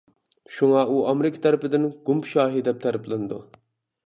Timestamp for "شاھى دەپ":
2.33-2.81